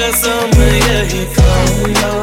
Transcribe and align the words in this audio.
just 0.00 0.24
some 0.24 0.50
way 0.52 0.78
yeah, 0.78 1.04
he 1.04 1.26
come, 1.34 1.94
yo. 1.94 2.19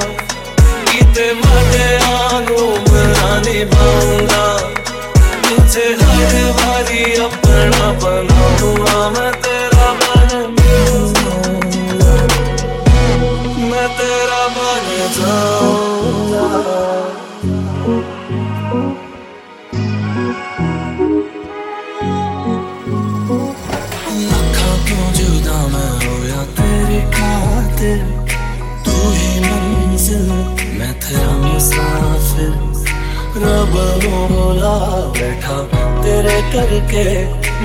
करके 36.57 37.03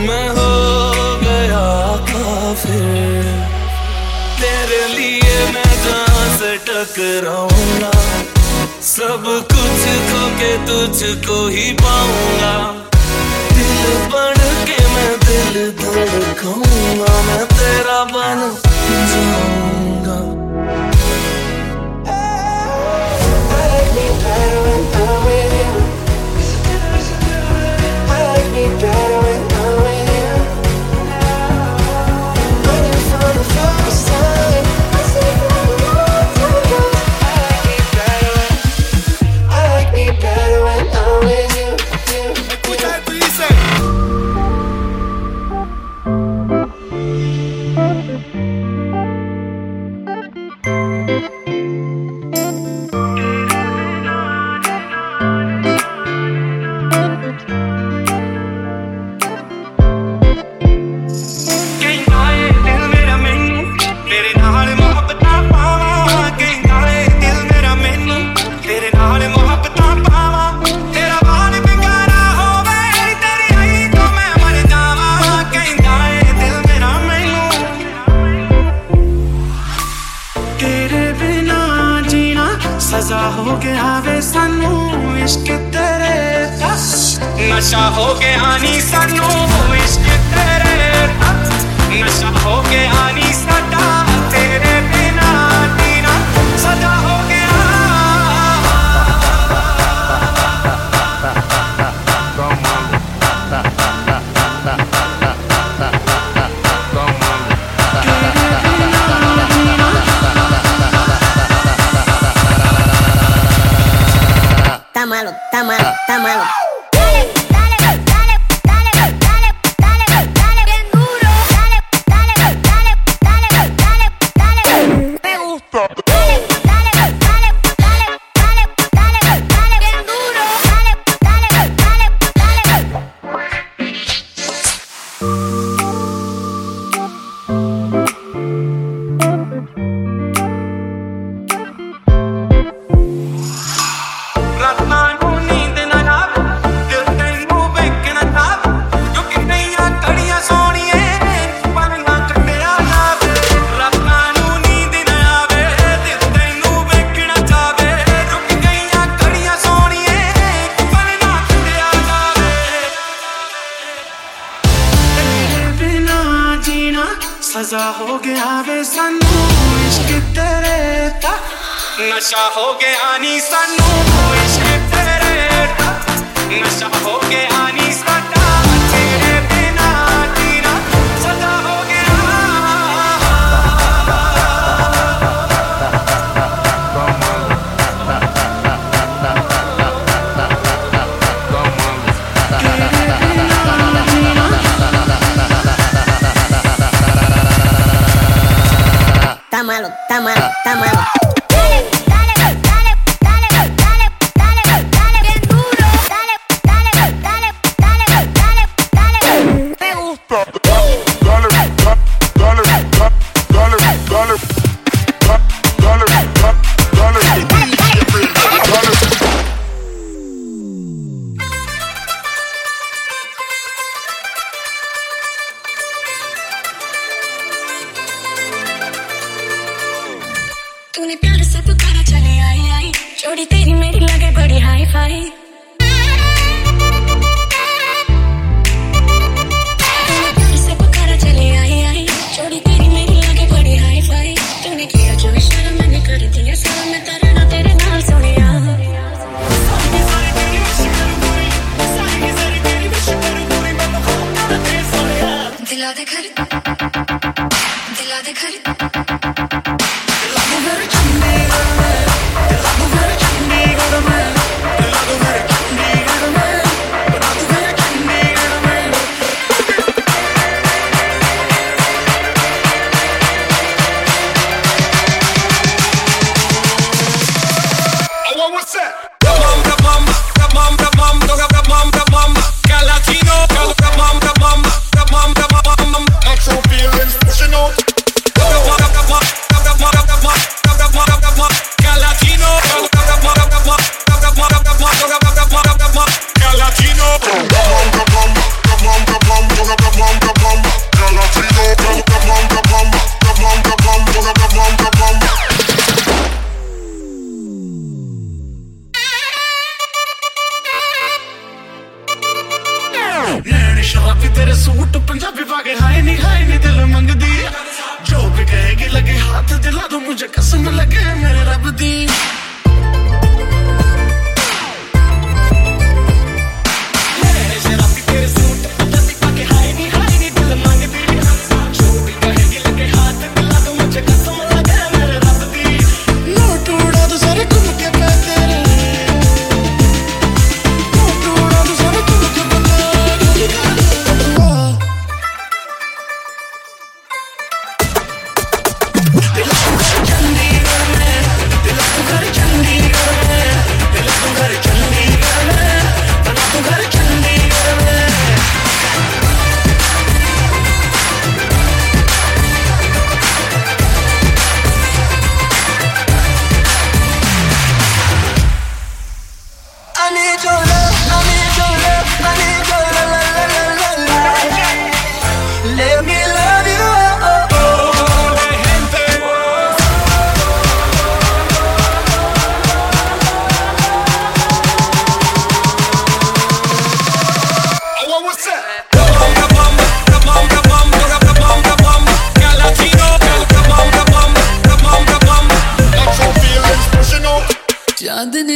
मैं 0.07 0.29
हो 0.29 0.51
गया 1.21 1.61
काफिर। 2.09 3.25
तेरे 4.41 4.81
लिए 4.89 5.37
मैं 5.55 5.73
जहाँ 5.85 6.27
से 6.37 6.51
टकराऊँगा, 6.67 7.93
सब 8.91 9.25
कुछ 9.53 9.87
खो 10.11 10.23
के 10.41 10.53
तुझको 10.67 11.41
ही 11.49 11.67
पाऊँगा। 11.81 12.55
दिल 13.55 13.83
बढ़ 14.15 14.41
के 14.69 14.79
मैं 14.95 15.11
दिल 15.27 15.71
धड़काऊँगा, 15.83 17.13
मैं 17.29 17.45
तेरा 17.49 18.03
बन 18.15 18.49
जाऊँगा। 19.13 19.72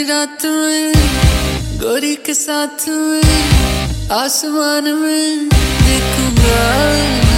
रात 0.05 0.45
में 0.45 0.93
गोरी 1.81 2.15
के 2.27 2.35
साथ 2.35 2.89
में 2.89 3.23
आसमान 4.13 4.93
में 4.93 5.49
देखूँगा। 5.49 7.36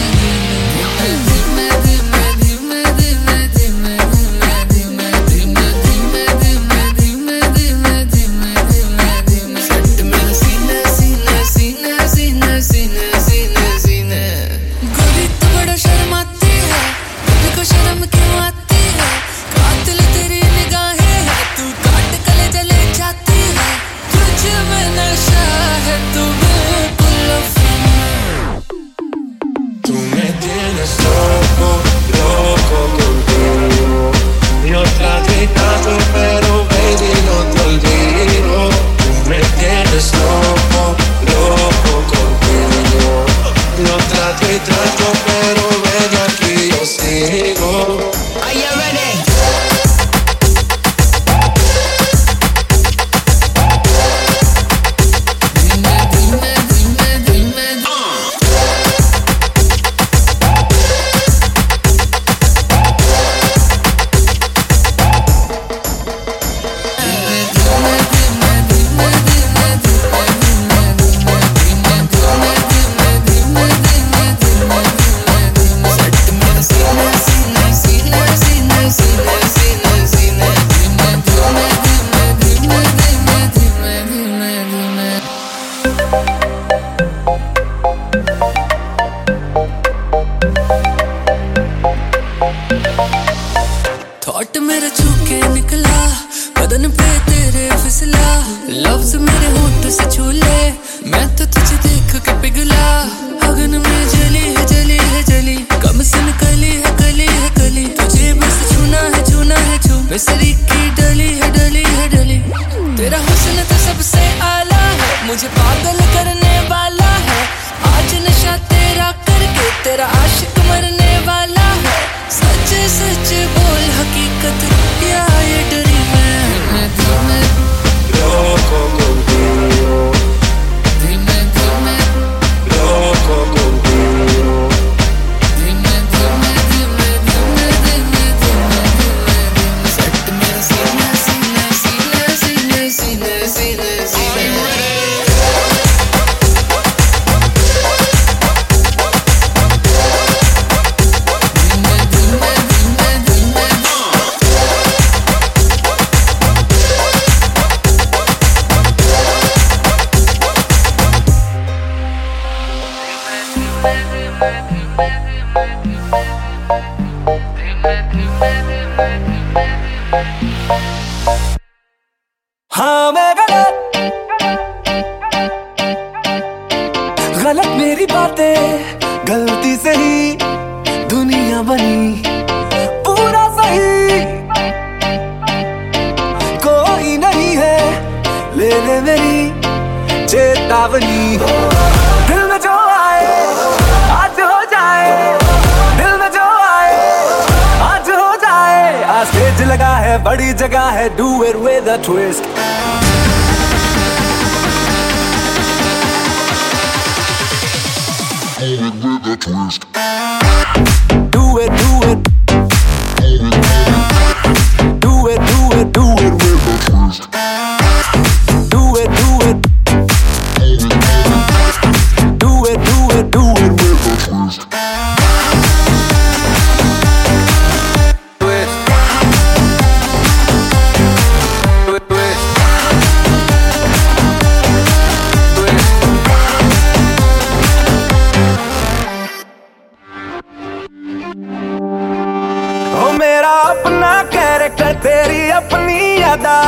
तेरी 244.99 245.51
अपनी 245.51 246.23
यादा। 246.23 246.59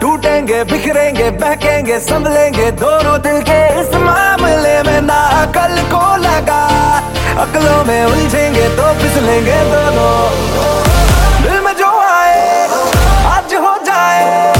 टूटेंगे, 0.00 0.64
बिखरेंगे, 0.64 1.30
बहकेंगे, 1.30 1.98
संभलेंगे, 1.98 2.70
दोनों 2.70 3.20
दिल 3.20 3.42
के 3.42 3.80
इस 3.80 3.94
मामले 3.94 4.82
में 4.82 5.00
ना 5.00 5.20
अकल 5.42 5.82
को 5.82 6.16
लगा। 6.16 6.66
अकलों 7.38 7.84
में 7.84 8.04
उलझेंगे 8.04 8.68
तो 8.68 8.94
फिसलेंगे 8.94 9.56
दोनों। 9.56 10.46
जो 11.72 11.86
आज 13.28 13.54
हो 13.54 13.76
जाए। 13.84 14.50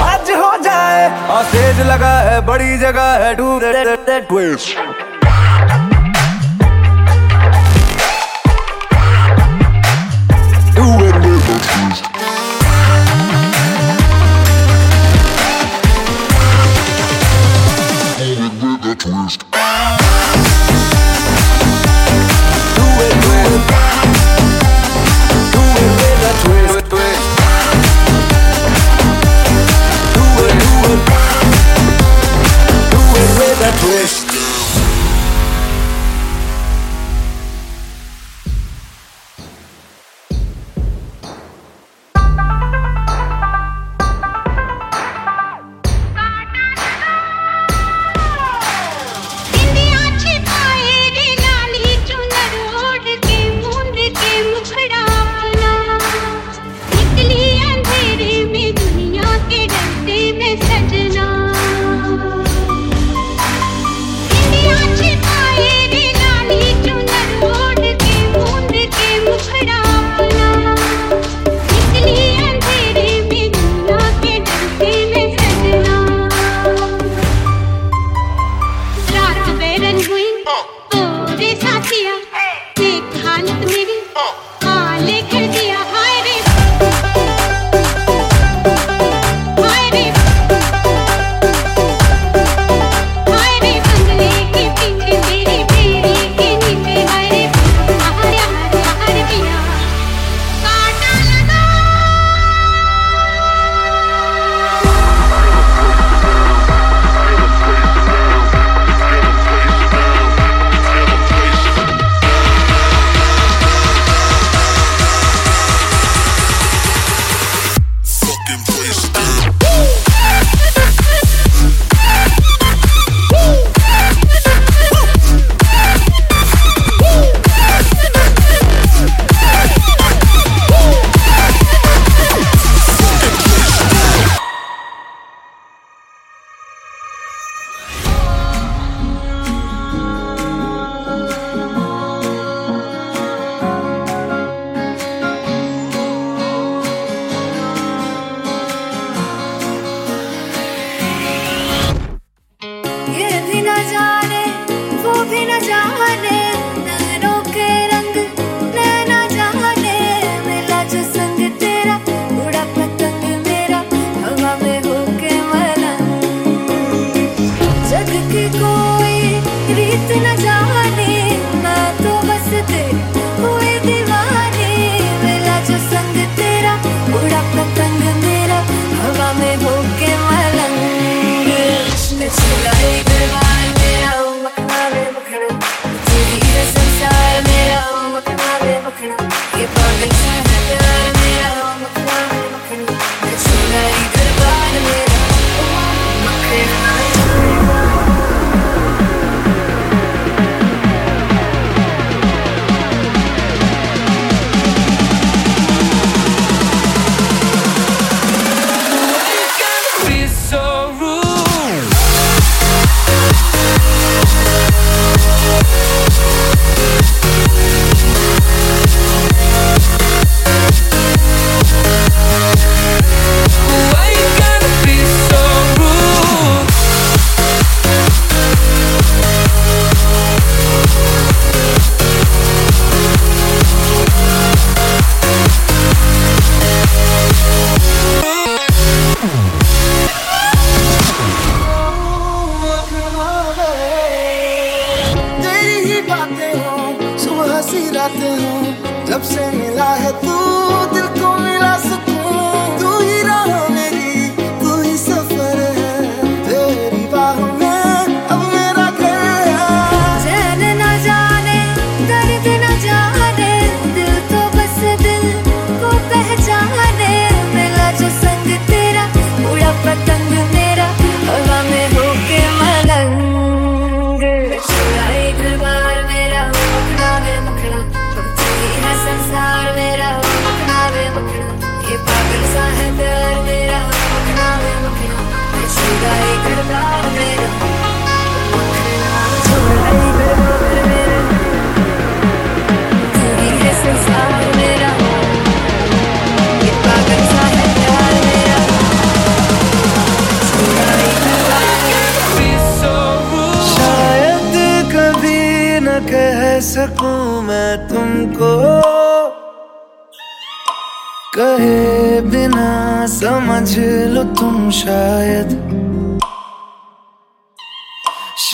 आज 0.00 0.30
हो 0.30 0.56
जाए। 0.62 1.28
और 1.28 1.44
तेज 1.44 1.80
लगा 1.80 2.20
है, 2.20 2.40
बड़ी 2.40 2.78
जगह 2.78 3.02
है 3.02 3.34
ट्विस्ट 4.20 5.01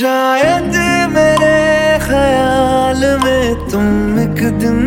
शायद 0.09 0.75
मेरे 1.13 1.57
ख्याल 1.99 3.01
में 3.25 3.69
तुम 3.71 3.87
एक 4.21 4.41
दिन 4.59 4.79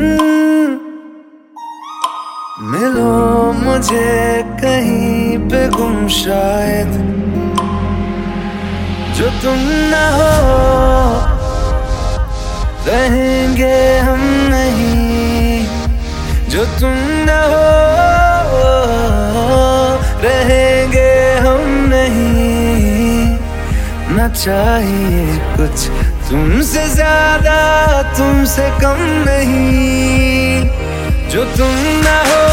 मिलो 2.72 3.12
मुझे 3.54 4.16
कहीं 4.64 5.38
पे 5.50 5.62
गुम 5.70 6.08
शायद। 6.08 6.92
जो 9.18 9.30
तुम 9.44 9.60
न 9.94 10.02
हो, 10.18 10.30
रहेंगे 12.88 13.98
हम 13.98 14.22
नहीं। 14.54 15.66
जो 16.50 16.66
तुम 16.66 16.96
न 17.30 17.42
हो 17.52 18.01
चाहिए 24.34 25.38
कुछ। 25.58 25.88
तुमसे 26.30 26.88
ज़्यादा 26.90 27.58
तुमसे 28.18 28.70
कम 28.82 29.00
नहीं। 29.28 30.70
जो 31.32 31.44
तुम 31.58 31.76
ना 32.06 32.18
हो 32.30 32.44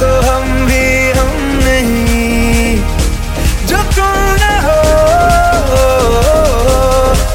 तो 0.00 0.08
हम 0.28 0.44
भी 0.66 0.84
हम 1.18 1.32
नहीं। 1.64 2.76
जो 3.68 3.82
तुम 3.96 4.16
ना 4.42 4.54
हो 4.66 4.80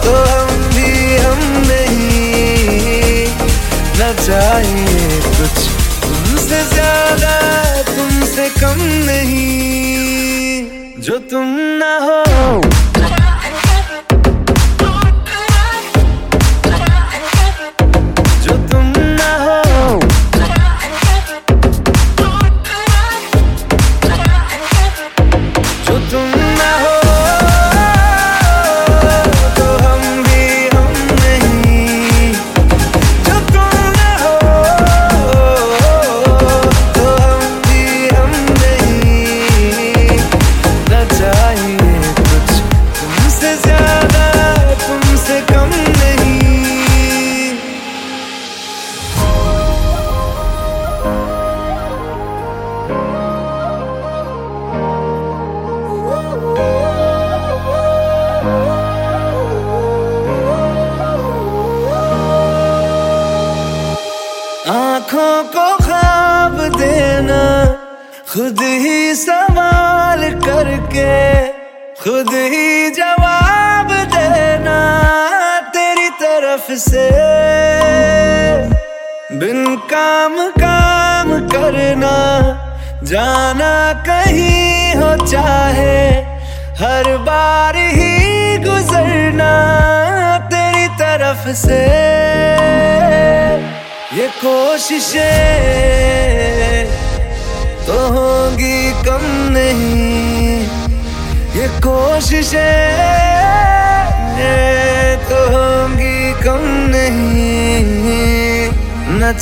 तो 0.04 0.14
हम 0.32 0.52
भी 0.76 0.92
हम 1.18 1.42
नहीं। 1.70 3.26
न 4.00 4.14
चाहिए 4.26 5.22
कुछ। 5.40 5.58
तुमसे 6.04 6.64
ज़्यादा 6.74 7.36
तुमसे 7.96 8.50
कम 8.60 8.84
नहीं। 9.10 9.52
जो 11.00 11.18
तुम 11.18 11.46
ना 11.80 11.98
हो। 11.98 12.73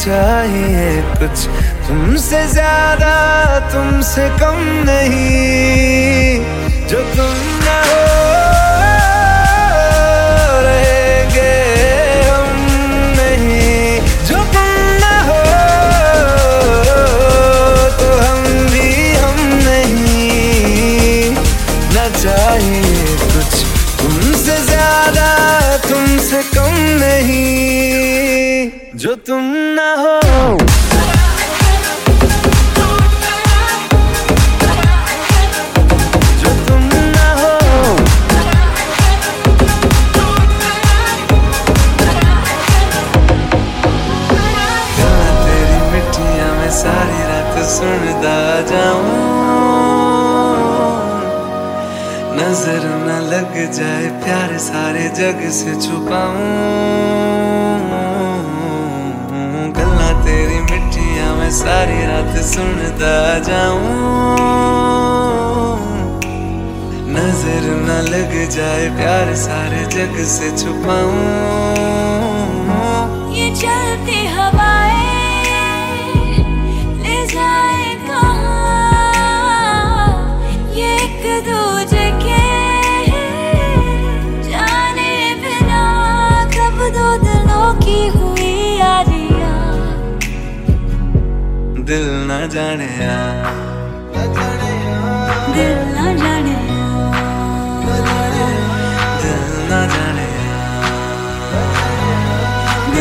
चाहिए 0.03 1.01
कुछ। 1.19 1.45
तुमसे 1.87 2.45
ज़्यादा 2.47 3.13
तुमसे 3.73 4.29
कम 4.39 4.57
नहीं। 4.89 5.80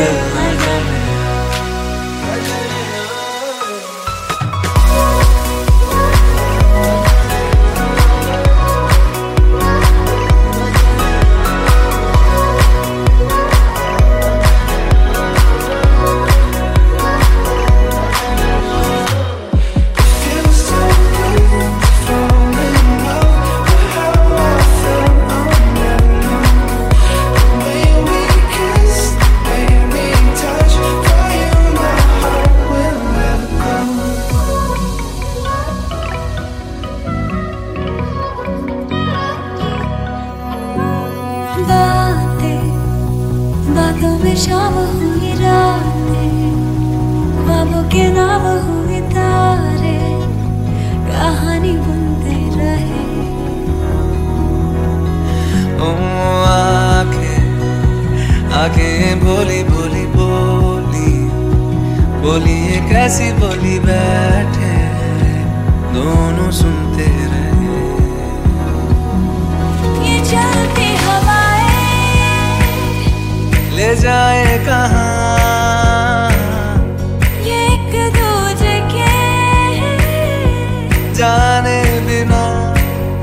Yeah. 0.01 0.30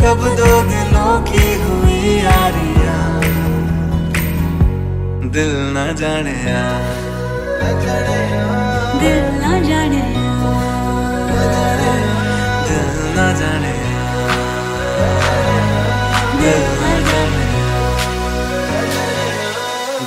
कब 0.08 0.22
दो 0.36 0.50
दिलों 0.68 1.14
की 1.24 1.46
हुई 1.62 2.12
यारिया। 2.18 2.92
दिल 5.34 5.50
ना 5.74 5.84
जाने 6.00 6.32
या। 6.44 6.62
दिल 9.02 9.26
ना 9.42 9.52
जाने 9.66 10.00
दिल 12.68 12.94
ना 13.16 13.26
जाने 13.40 13.74
दिल 16.40 16.64
न 16.80 16.94
जाने 17.08 17.44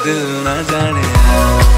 दिल 0.03 0.25
न 0.47 0.57
जाने 0.71 1.70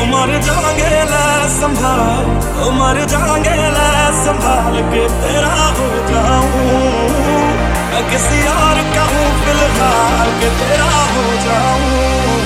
उमर 0.00 0.30
जागे 0.46 0.90
ले 1.10 1.24
संभाल 1.58 2.26
उमर 2.66 3.04
जागे 3.12 3.56
ले 3.76 3.88
संभाल 4.24 4.76
के 4.92 5.02
तेरा 5.22 5.54
हो 5.78 5.88
जाऊँ 6.10 6.66
मैं 7.92 8.02
किसी 8.10 8.40
और 8.54 8.82
कहूँ 8.96 9.26
फ़िलहाल 9.44 10.30
के 10.40 10.48
तेरा 10.60 10.90
हो 11.14 11.24
जाऊँ। 11.46 12.37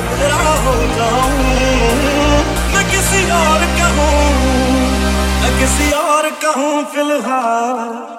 हो 0.00 0.74
जाऊँ। 0.96 1.34
मैं 2.74 2.84
किसी 2.90 3.22
और 3.30 3.60
का 3.78 3.88
मैं 5.42 5.52
किसी 5.58 5.90
और 5.92 6.30
का 6.44 6.52
फ़िलहाल। 6.94 8.14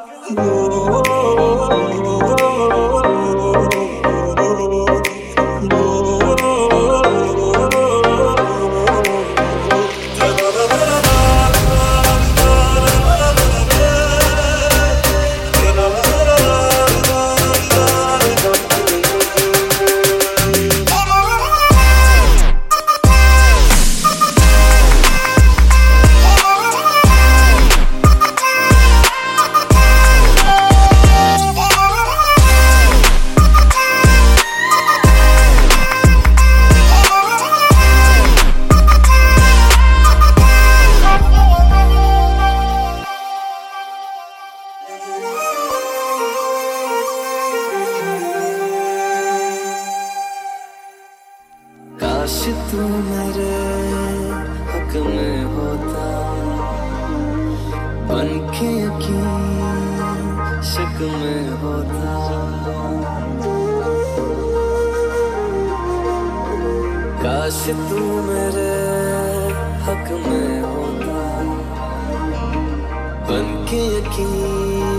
बन 73.29 73.47
के 73.69 73.79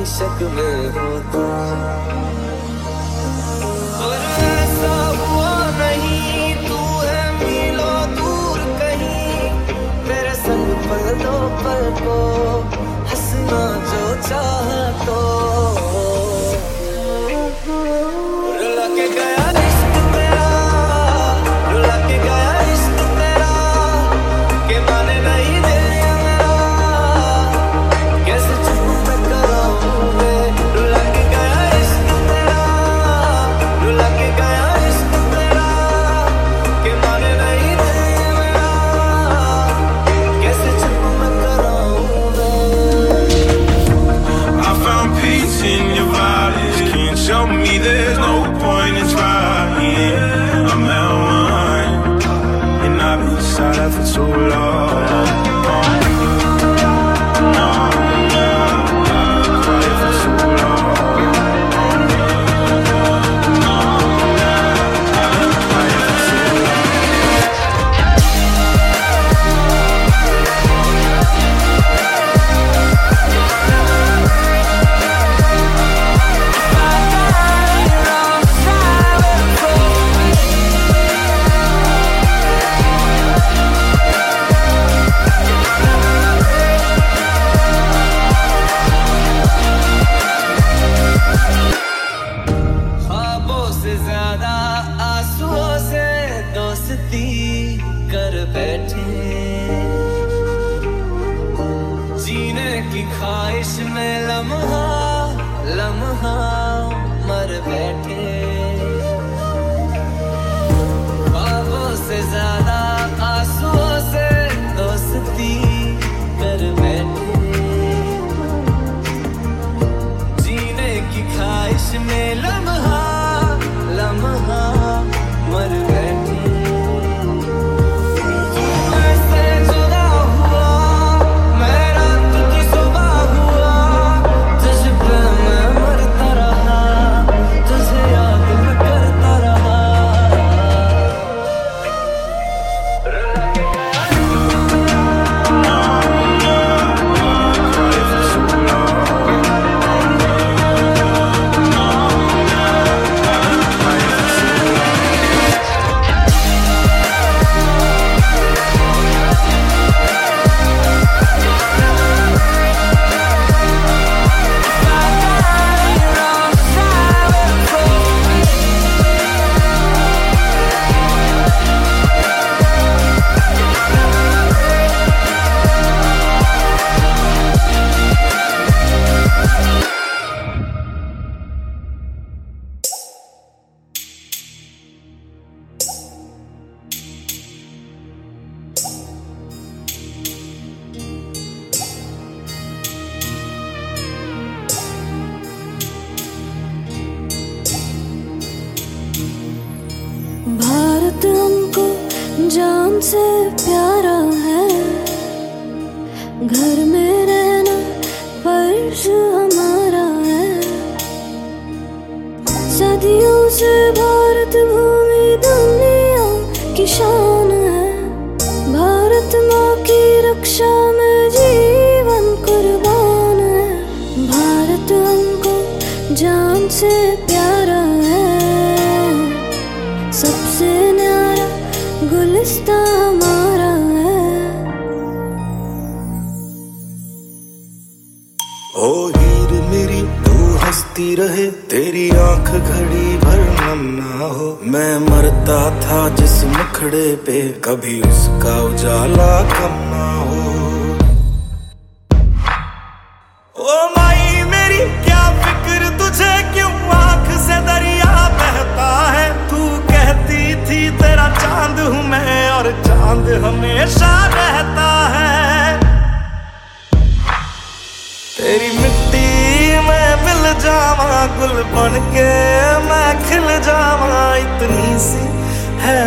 शक 0.07 0.43
में 0.55 0.79
हो 0.97 1.09
तू 4.55 4.97
हुआ 5.21 5.55
नहीं, 5.79 6.55
तू 6.67 6.81
है 7.05 7.23
मिलो 7.39 7.91
दूर 8.19 8.59
कहीं। 8.81 9.51
तेरे 10.09 10.35
संग 10.43 10.75
पल 10.89 11.09
दो 11.25 11.37
पल 11.63 11.91
को 12.03 12.19
हंसना 13.11 13.63
जो 13.93 14.05
चाह। 14.29 14.78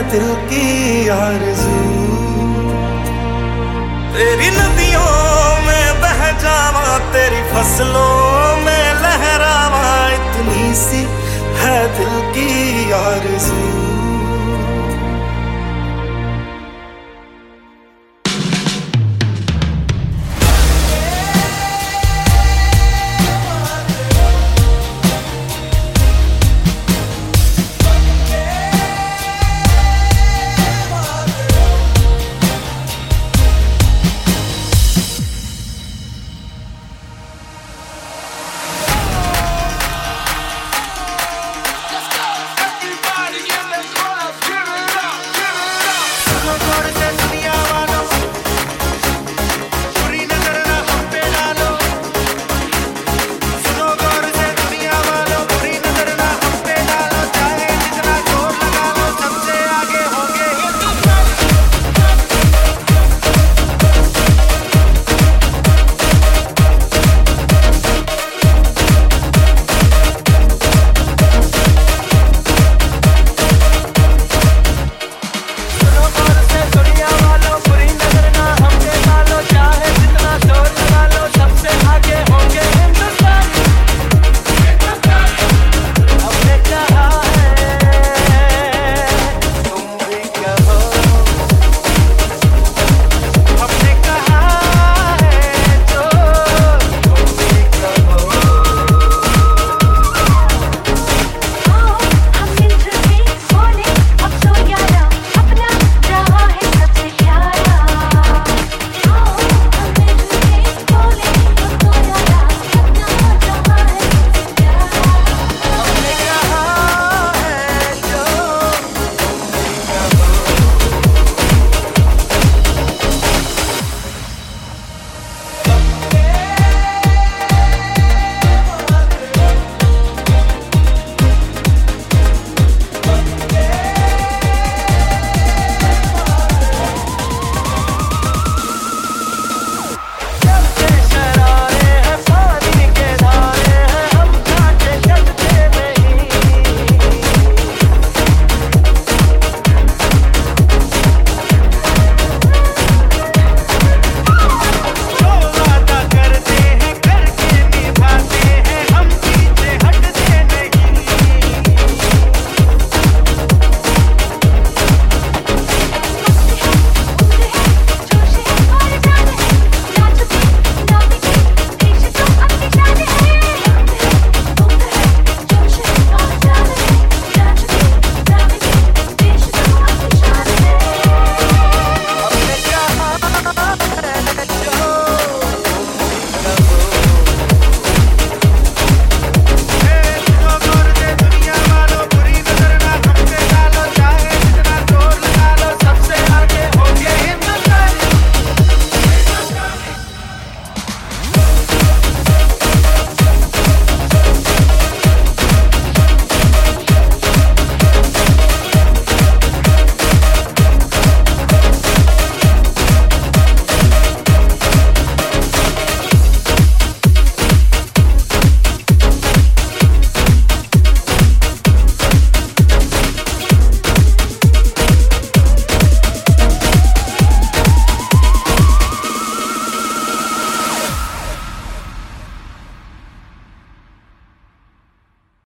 दिल 0.01 0.33
की 0.49 1.07
आरज़ू। 1.07 1.79
तेरी 4.13 4.49
नदियों 4.49 5.11
में 5.65 6.01
बह 6.01 6.19
जावा, 6.41 6.97
तेरी 7.13 7.41
फ़सलों 7.53 8.57
में 8.57 8.93
लहरावा, 8.93 9.85
इतनी 10.09 10.73
सी 10.73 11.03
है 11.61 11.79
दिल 11.97 12.19
की 12.31 12.91
आरज़ू। 12.91 13.90